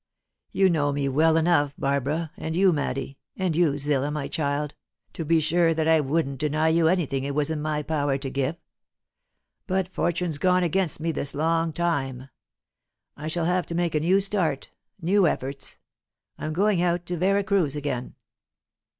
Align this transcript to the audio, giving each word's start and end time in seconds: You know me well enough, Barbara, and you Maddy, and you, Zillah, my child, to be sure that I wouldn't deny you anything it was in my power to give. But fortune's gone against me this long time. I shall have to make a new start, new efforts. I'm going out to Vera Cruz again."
You 0.51 0.67
know 0.67 0.91
me 0.91 1.07
well 1.07 1.37
enough, 1.37 1.75
Barbara, 1.77 2.31
and 2.35 2.55
you 2.55 2.73
Maddy, 2.73 3.19
and 3.37 3.55
you, 3.55 3.77
Zillah, 3.77 4.09
my 4.09 4.27
child, 4.27 4.73
to 5.13 5.23
be 5.23 5.39
sure 5.39 5.75
that 5.75 5.87
I 5.87 5.99
wouldn't 5.99 6.39
deny 6.39 6.69
you 6.69 6.87
anything 6.87 7.23
it 7.23 7.35
was 7.35 7.51
in 7.51 7.61
my 7.61 7.83
power 7.83 8.17
to 8.17 8.29
give. 8.31 8.55
But 9.67 9.87
fortune's 9.87 10.39
gone 10.39 10.63
against 10.63 10.99
me 10.99 11.11
this 11.11 11.35
long 11.35 11.71
time. 11.71 12.29
I 13.15 13.27
shall 13.27 13.45
have 13.45 13.67
to 13.67 13.75
make 13.75 13.93
a 13.93 13.99
new 13.99 14.19
start, 14.19 14.71
new 14.99 15.27
efforts. 15.27 15.77
I'm 16.35 16.51
going 16.51 16.81
out 16.81 17.05
to 17.05 17.17
Vera 17.17 17.43
Cruz 17.43 17.75
again." 17.75 18.15